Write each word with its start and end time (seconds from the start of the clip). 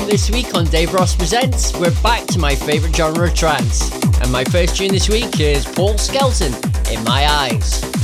this 0.00 0.30
week 0.30 0.54
on 0.54 0.66
Daveros 0.66 1.16
Presents, 1.16 1.72
we're 1.78 1.94
back 2.02 2.26
to 2.26 2.38
my 2.38 2.54
favourite 2.54 2.94
genre 2.94 3.28
of 3.28 3.34
trance. 3.34 3.90
And 4.20 4.30
my 4.30 4.44
first 4.44 4.76
tune 4.76 4.88
this 4.88 5.08
week 5.08 5.40
is 5.40 5.64
Paul 5.64 5.96
Skelton, 5.96 6.52
In 6.90 7.02
My 7.04 7.26
Eyes. 7.26 7.95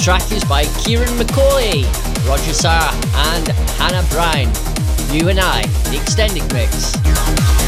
Track 0.00 0.32
is 0.32 0.42
by 0.44 0.64
Kieran 0.82 1.10
McCauley, 1.10 1.84
Roger 2.26 2.54
Sarah, 2.54 2.90
and 3.34 3.48
Hannah 3.76 4.06
Brown. 4.08 4.50
You 5.14 5.28
and 5.28 5.38
I, 5.38 5.66
the 5.90 6.00
extended 6.00 6.50
mix. 6.54 7.59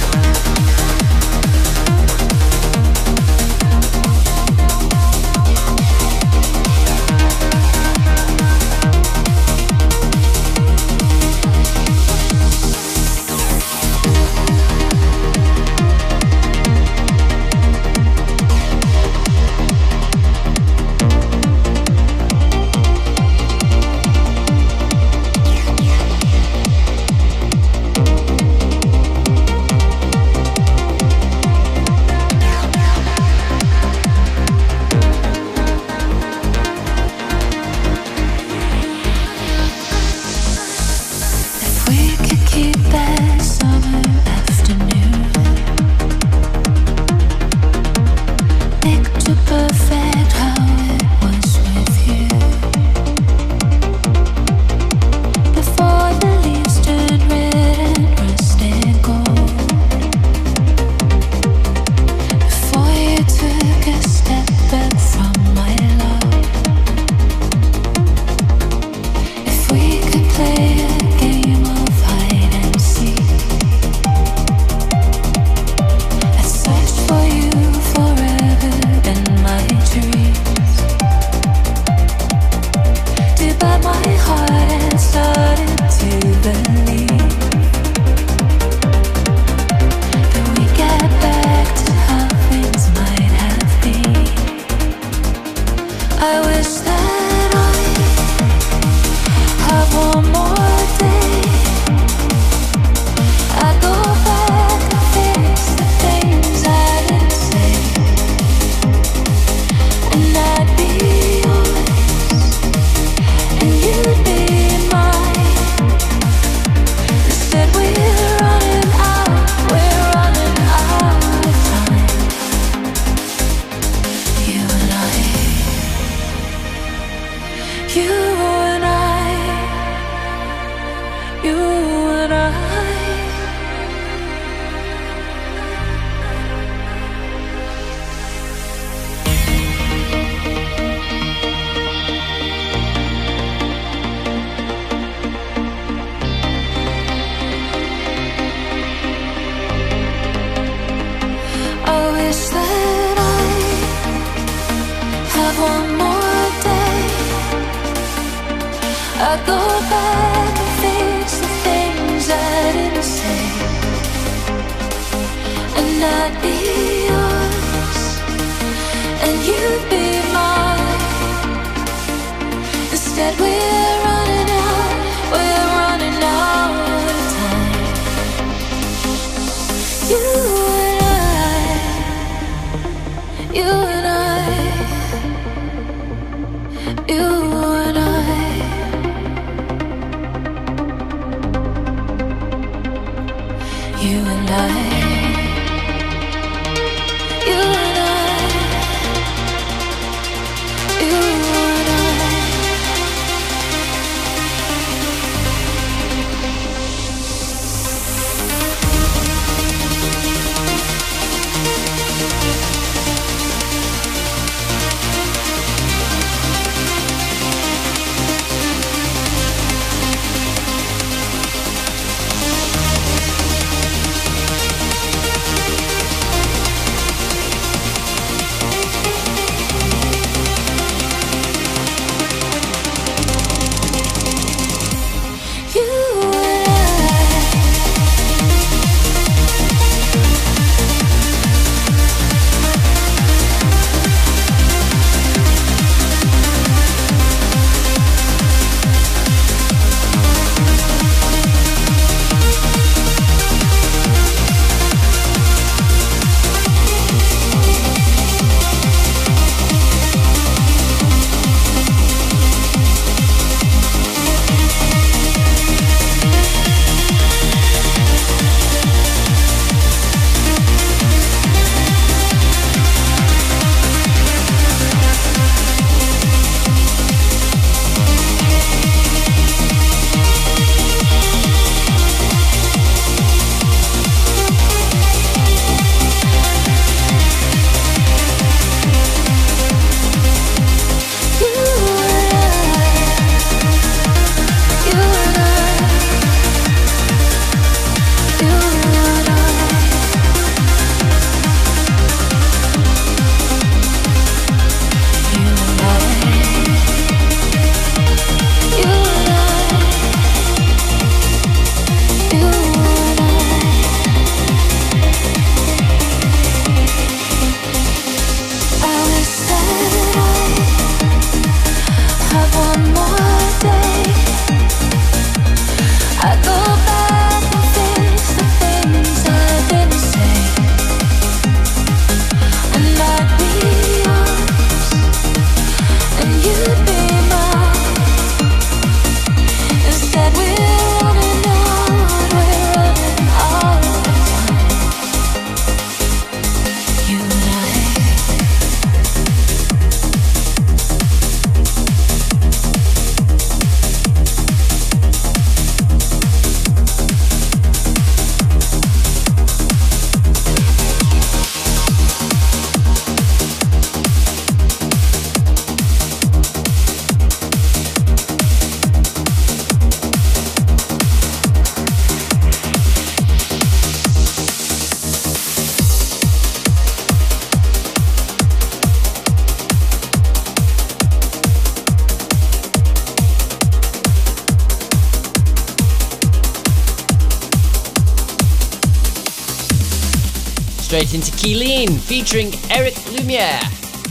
Featuring 391.90 392.52
Eric 392.70 392.94
Lumiere, 393.10 393.58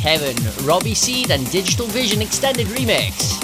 Heaven, 0.01 0.35
Robbie 0.65 0.93
Seed, 0.93 1.31
and 1.31 1.49
Digital 1.51 1.87
Vision 1.87 2.21
Extended 2.21 2.67
Remix. 2.67 3.40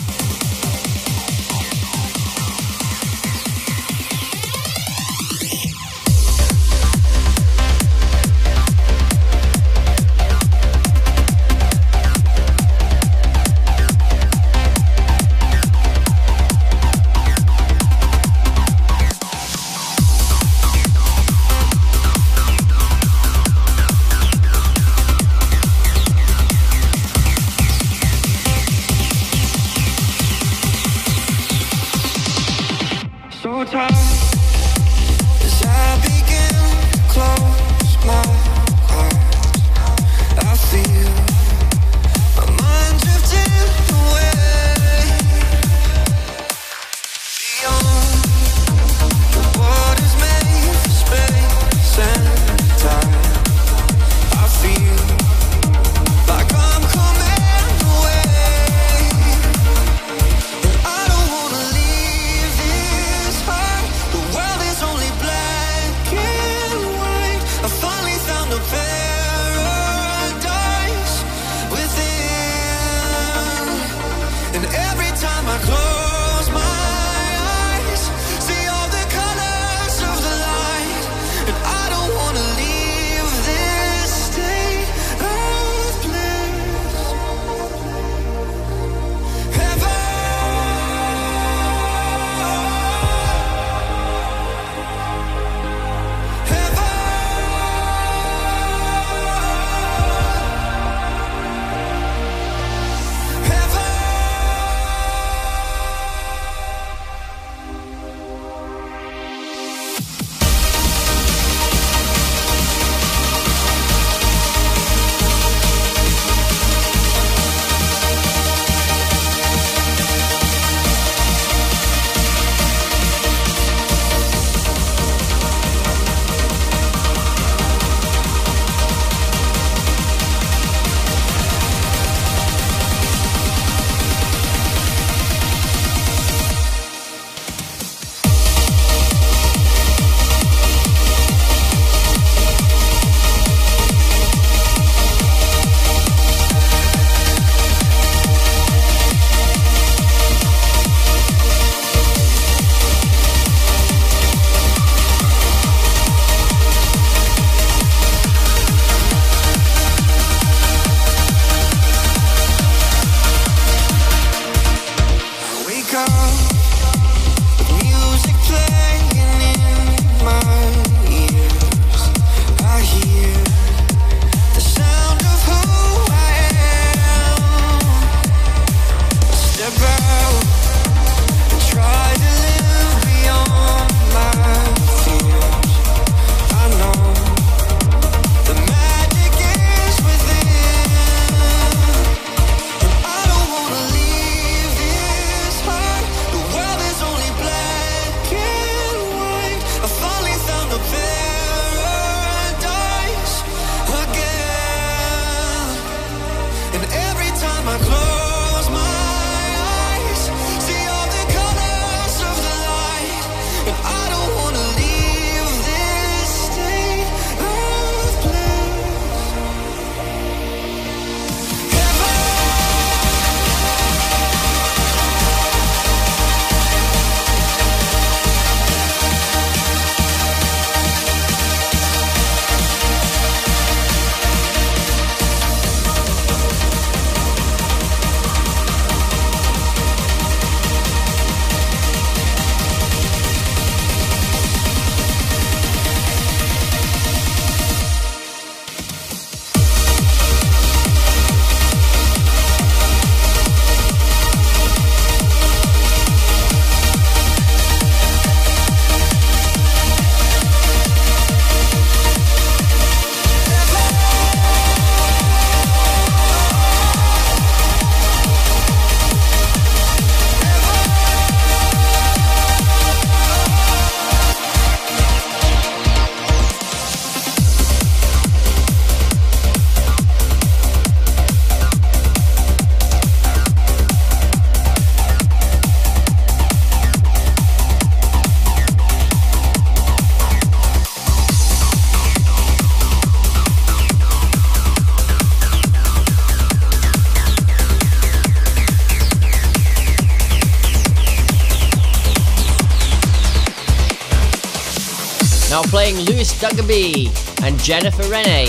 Louis 306.17 306.41
Duggaby 306.41 307.11
and 307.43 307.59
Jennifer 307.59 308.01
Rene, 308.09 308.47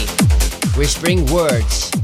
Whispering 0.75 1.27
Words. 1.27 1.98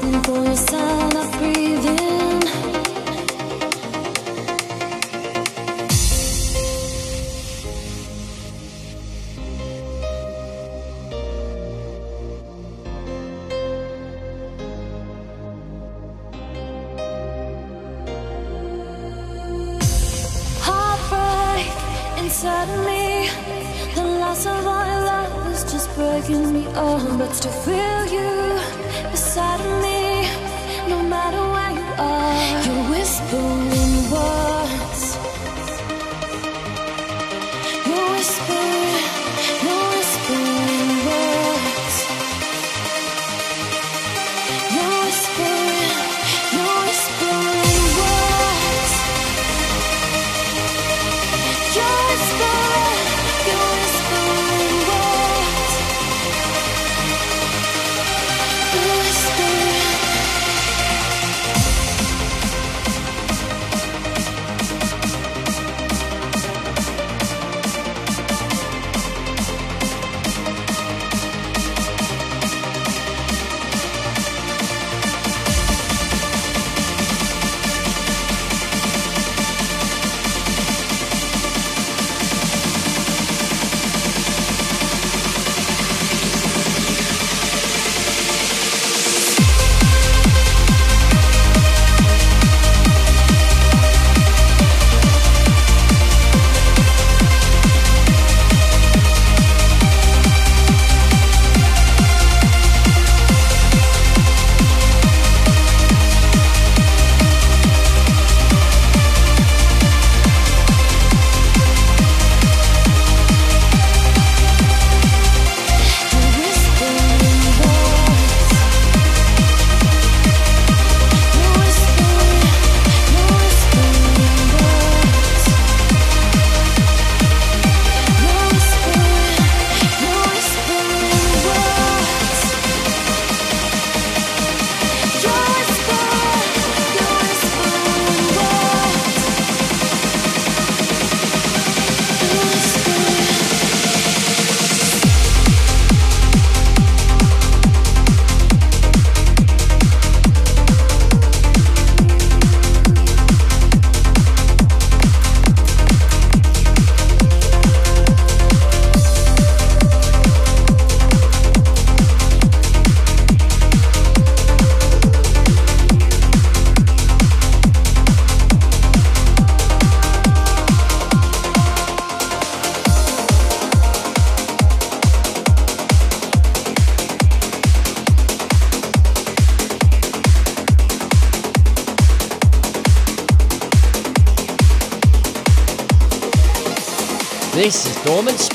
This 0.00 0.72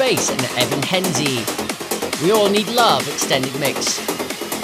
Space 0.03 0.31
and 0.31 0.43
Evan 0.57 0.81
Henzi. 0.81 1.39
We 2.21 2.33
all 2.33 2.49
need 2.49 2.67
love, 2.67 3.07
extended 3.07 3.57
mix. 3.57 3.99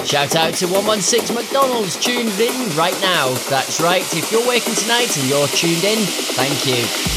Shout 0.05 0.35
out 0.35 0.53
to 0.55 0.65
116 0.65 1.33
McDonald's 1.33 1.95
tuned 1.95 2.37
in 2.41 2.75
right 2.75 2.99
now. 2.99 3.29
That's 3.49 3.79
right, 3.79 4.03
if 4.13 4.33
you're 4.33 4.45
waking 4.45 4.75
tonight 4.75 5.15
and 5.17 5.29
you're 5.29 5.47
tuned 5.47 5.85
in, 5.85 5.99
thank 6.35 6.65
you. 6.65 7.08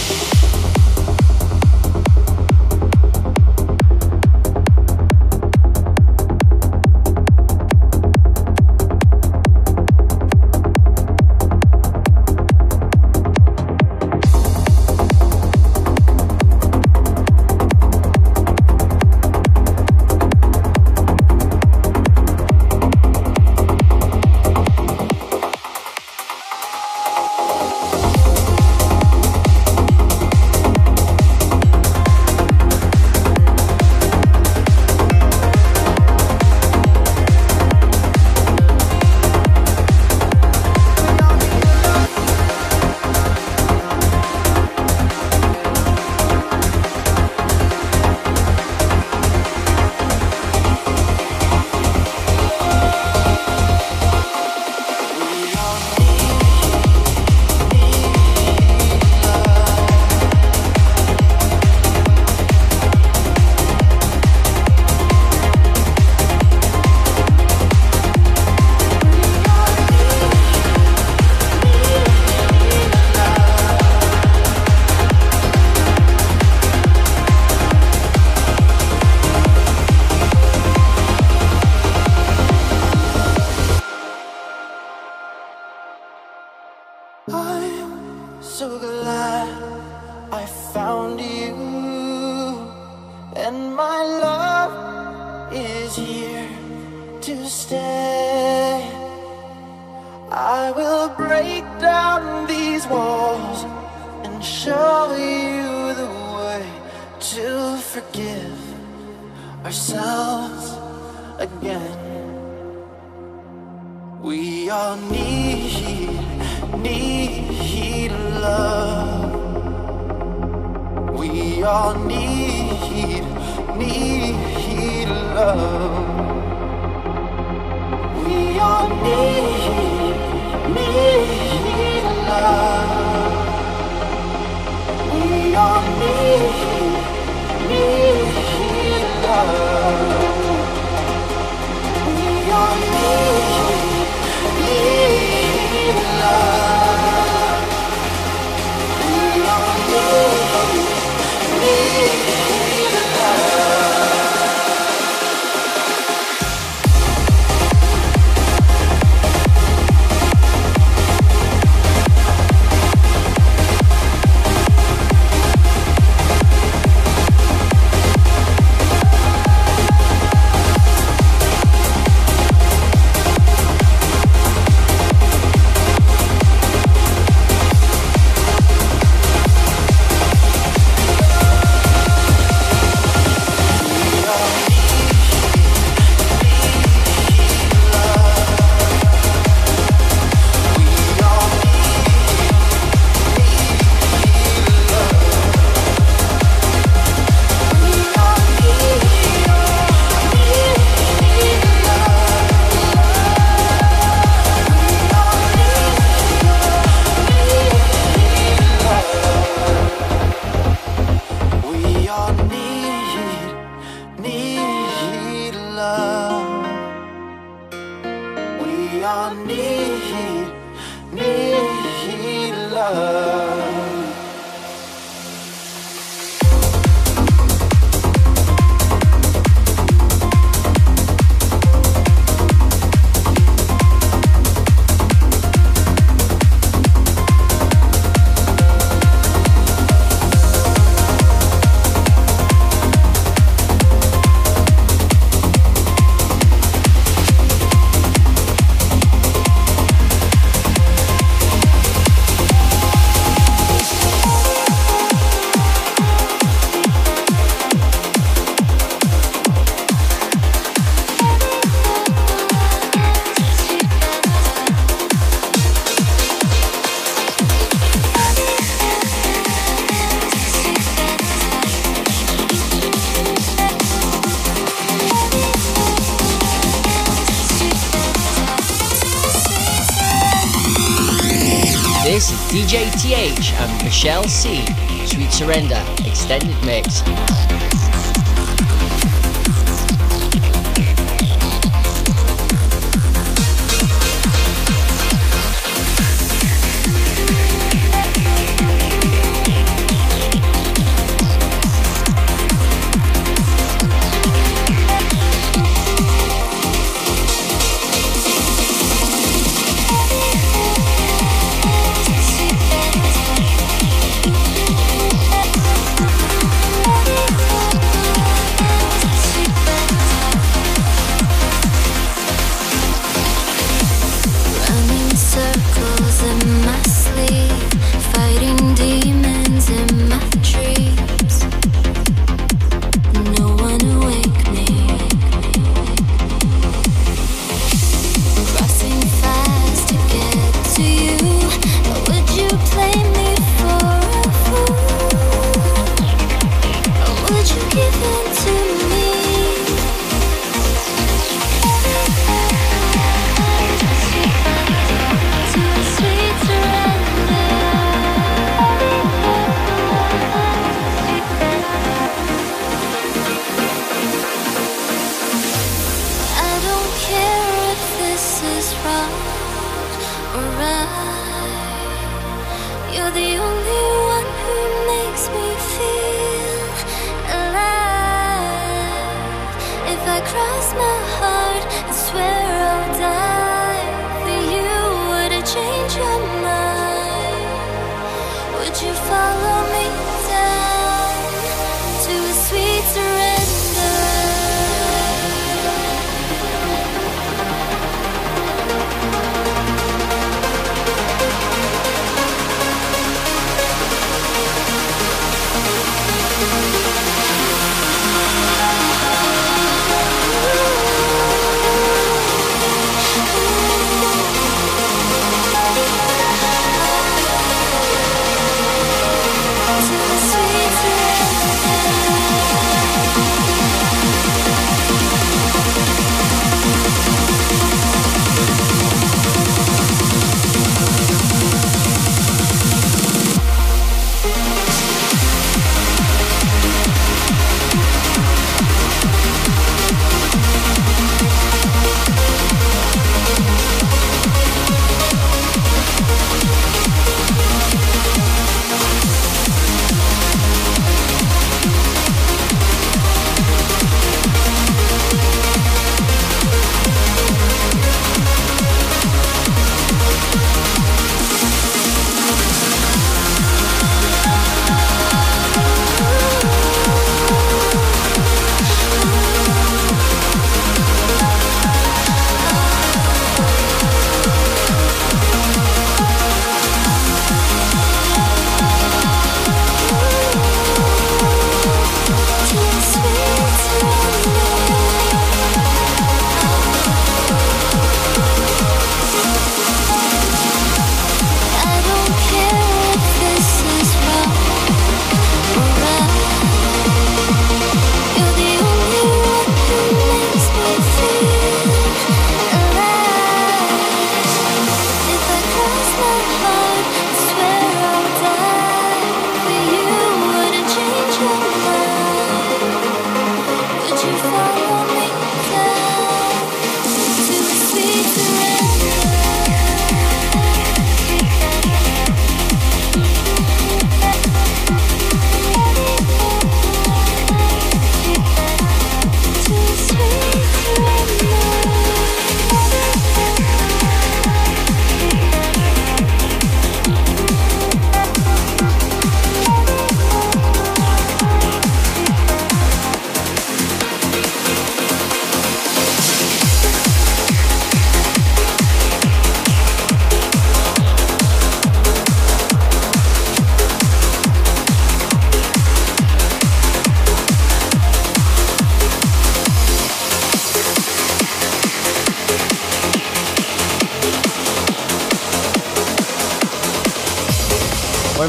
Michelle 284.02 284.24
C. 284.24 284.64
Sweet 285.06 285.30
Surrender 285.30 285.80
Extended 286.04 286.60
Mix. 286.64 287.02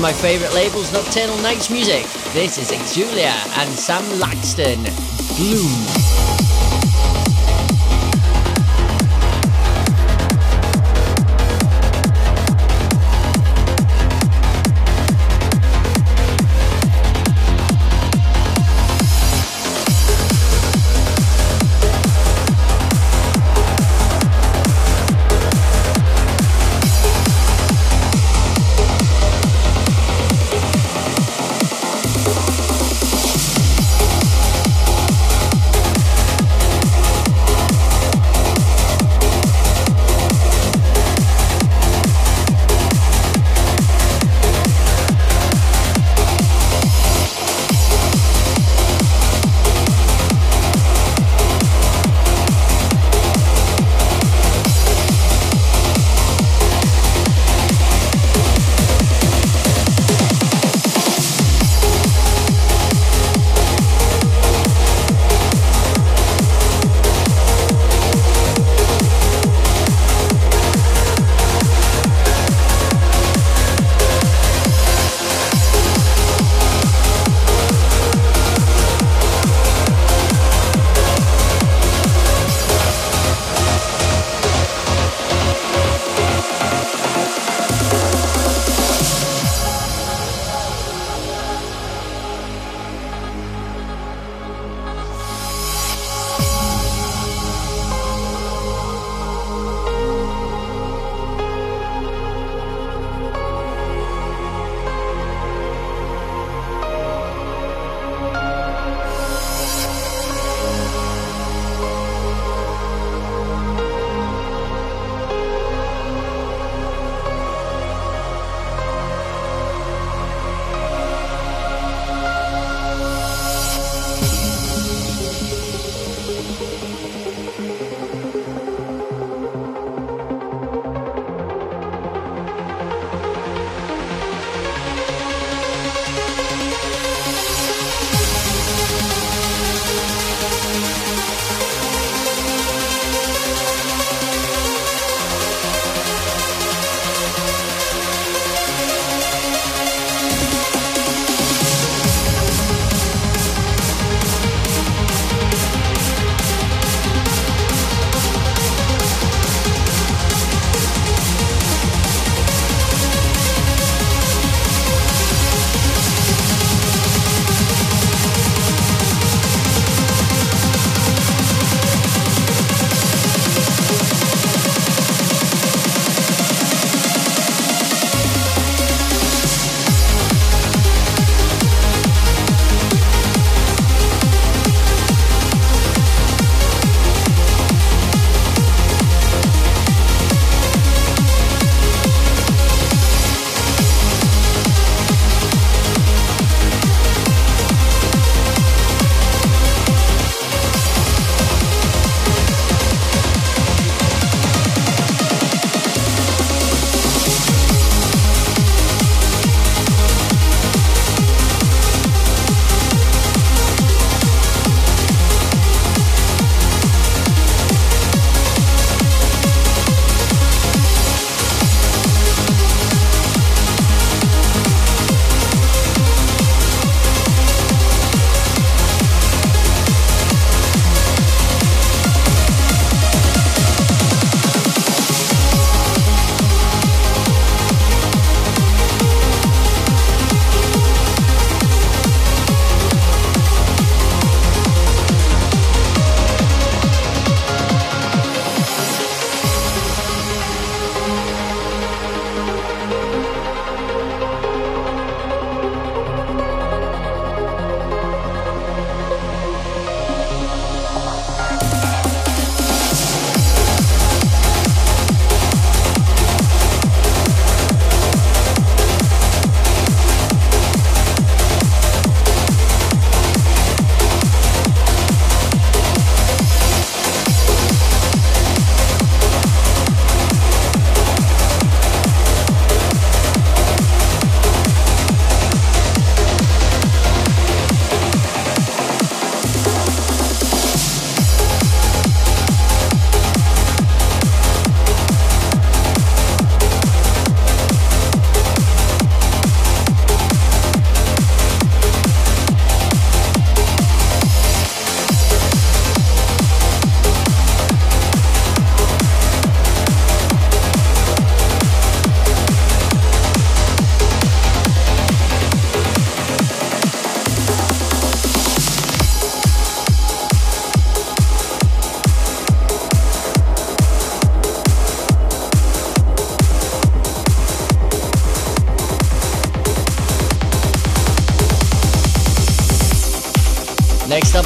My 0.04 0.12
favourite 0.12 0.54
labels, 0.54 0.91
Nocturnal 0.91 1.38
Nights 1.38 1.70
Music. 1.70 2.04
This 2.34 2.58
is 2.58 2.72
Exulia 2.72 3.32
and 3.58 3.70
Sam 3.80 4.04
Laxton. 4.20 4.84
Gloom. 5.38 6.22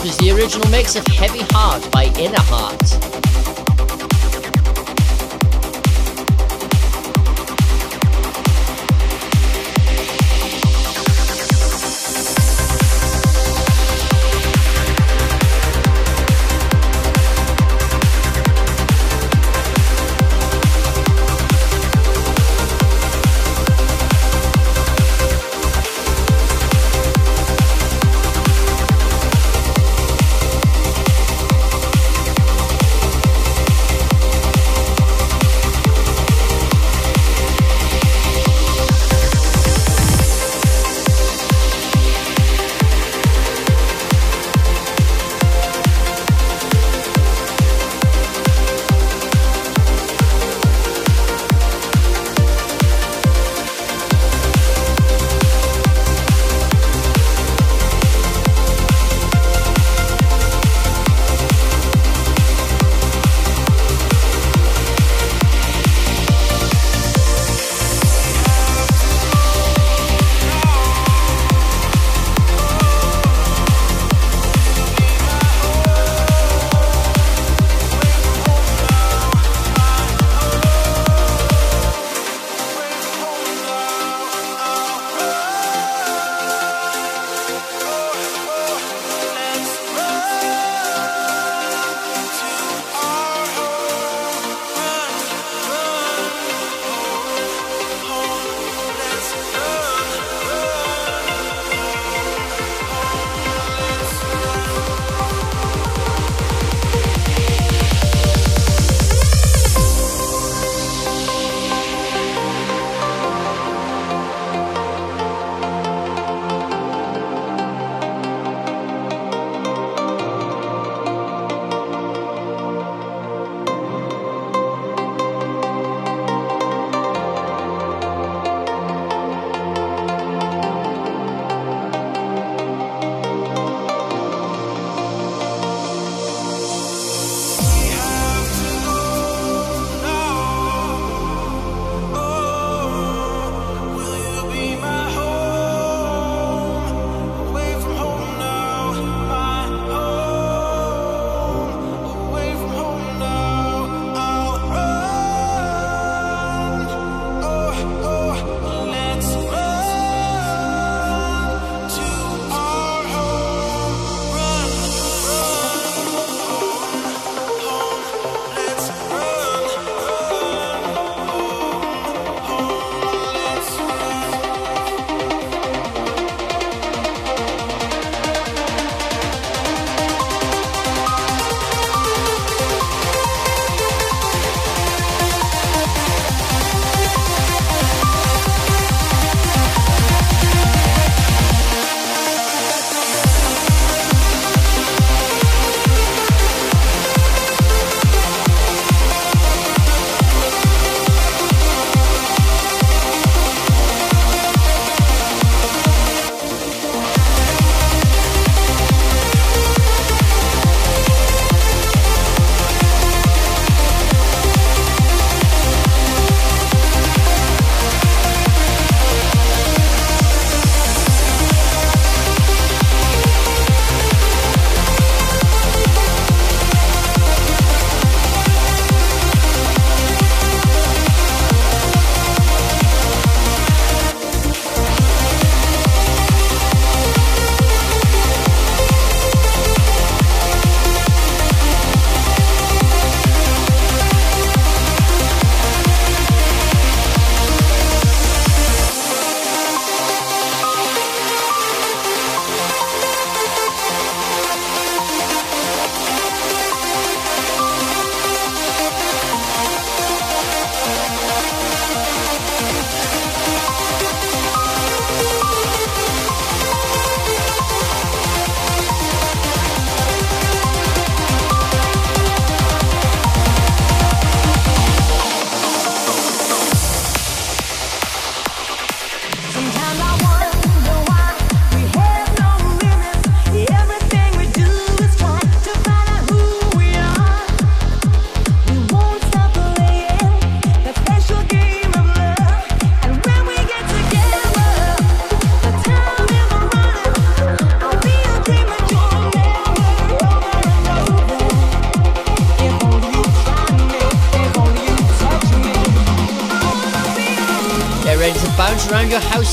Is 0.07 0.15
the 0.19 0.31
original 0.31 0.65
mix 0.69 0.95
of 0.95 1.05
Heavy 1.07 1.41
Heart 1.49 1.91
by 1.91 2.05
Inner 2.17 2.39
Heart. 2.39 2.66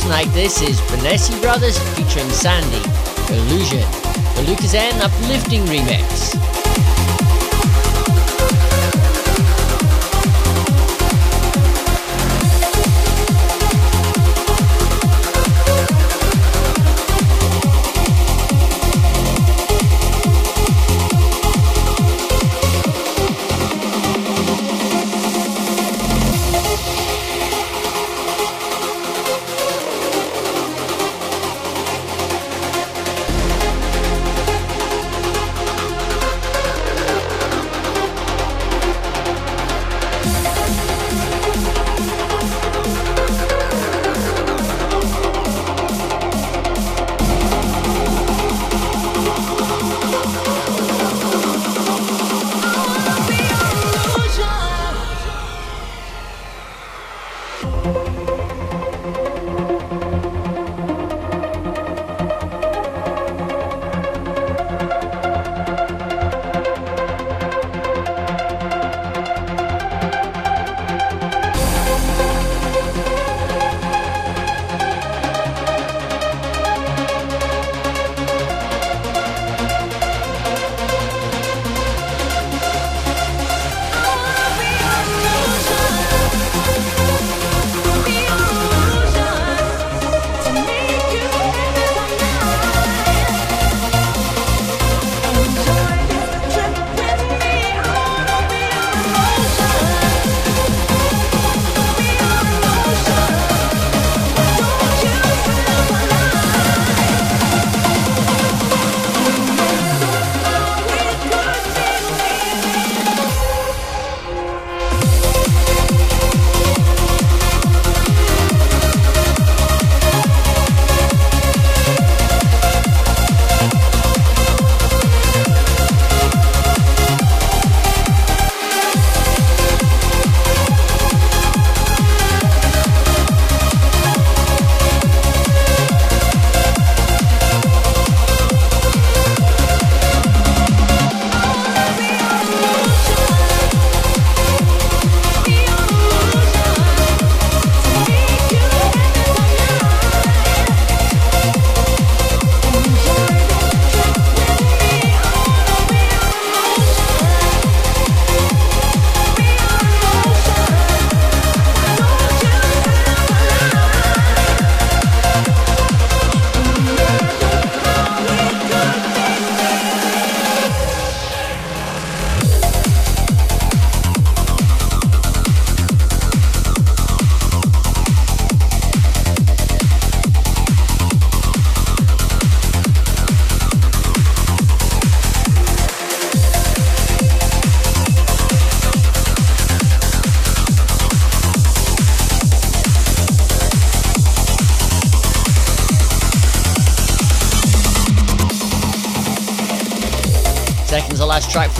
Tonight, 0.05 0.27
this 0.35 0.61
is 0.61 0.79
Vanessa 0.81 1.33
Brothers 1.41 1.79
featuring 1.97 2.29
Sandy, 2.29 2.77
Illusion, 3.33 3.81
the 4.35 4.45
Lucas 4.47 4.75
N 4.75 5.01
Uplifting 5.01 5.63
Remix. 5.63 6.54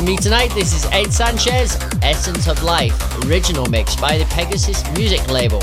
From 0.05 0.13
me 0.13 0.17
tonight. 0.19 0.51
This 0.55 0.75
is 0.75 0.85
Ed 0.93 1.13
Sanchez, 1.13 1.79
Essence 2.03 2.47
of 2.47 2.63
Life, 2.63 2.95
original 3.25 3.67
mix 3.67 3.97
by 3.97 4.19
the 4.19 4.25
Pegasus 4.27 4.83
Music 4.93 5.27
label. 5.31 5.61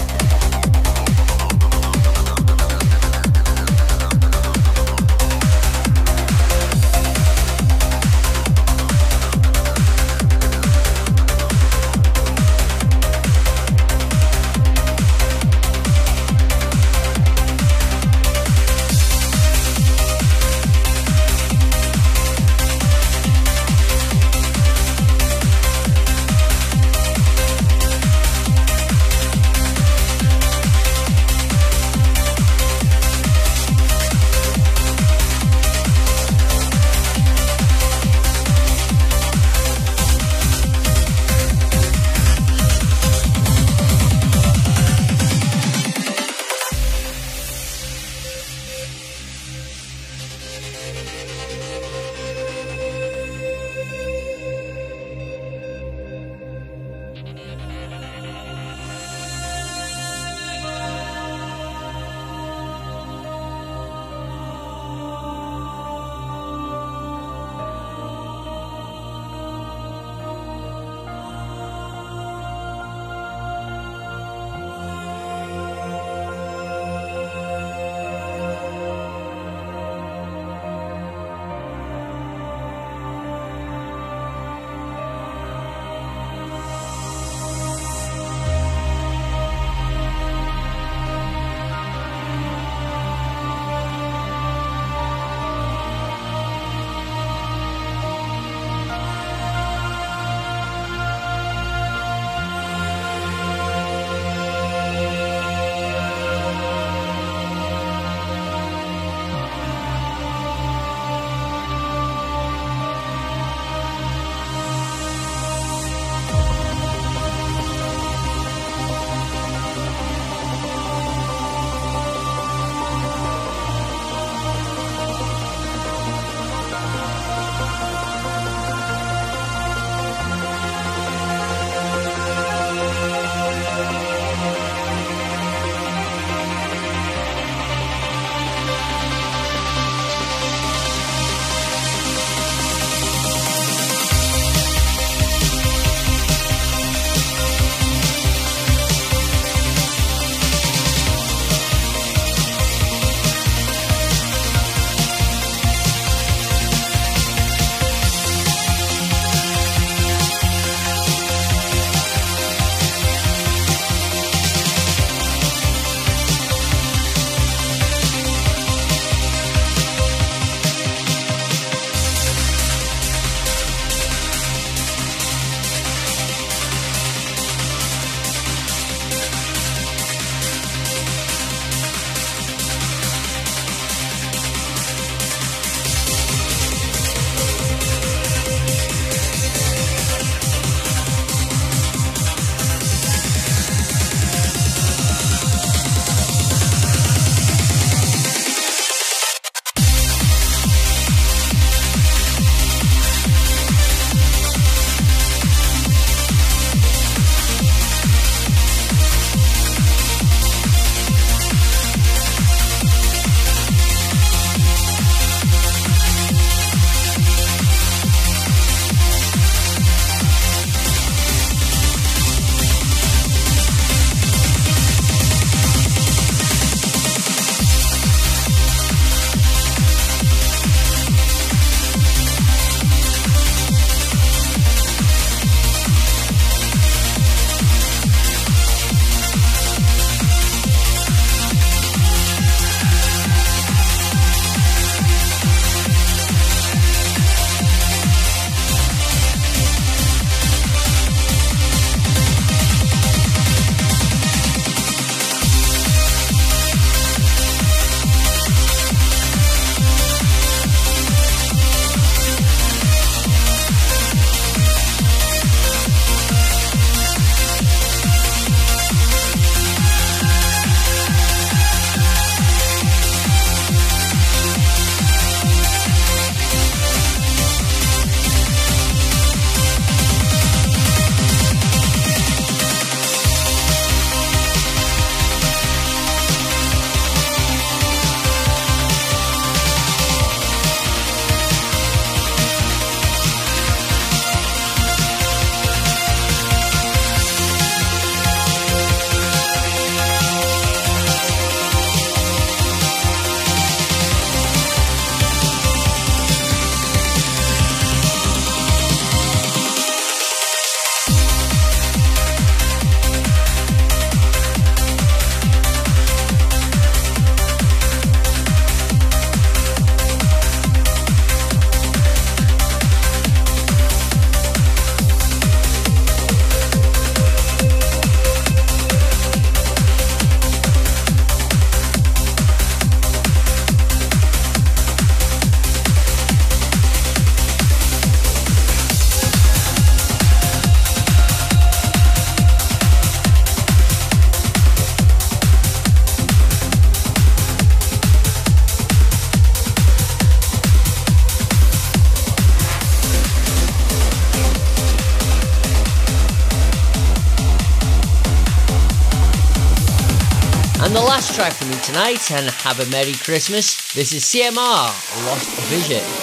Tonight, 361.84 362.32
and 362.32 362.50
have 362.50 362.80
a 362.80 362.86
Merry 362.90 363.14
Christmas. 363.14 363.94
This 363.94 364.14
is 364.14 364.24
CMR, 364.24 365.26
Lost 365.26 365.50
Vision. 365.70 366.21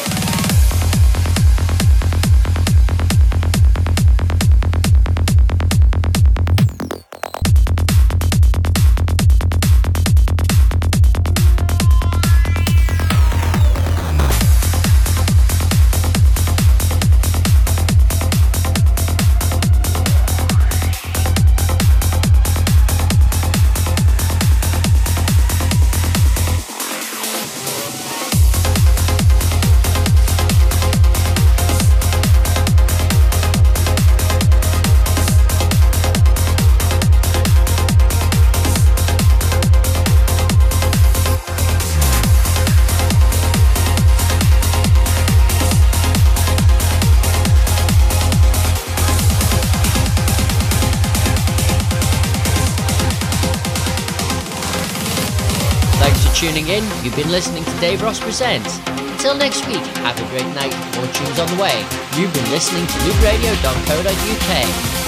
Tuning 56.58 56.74
in. 56.74 57.04
You've 57.04 57.14
been 57.14 57.30
listening 57.30 57.62
to 57.62 57.70
Daveros 57.72 58.20
Presents. 58.20 58.80
Until 58.88 59.36
next 59.36 59.64
week, 59.68 59.84
have 60.02 60.18
a 60.18 60.28
great 60.30 60.52
night. 60.56 60.74
More 60.96 61.06
tunes 61.12 61.38
on 61.38 61.46
the 61.54 61.62
way. 61.62 61.86
You've 62.16 62.34
been 62.34 62.50
listening 62.50 62.84
to 62.84 62.94
loopradio.co.uk. 62.94 65.07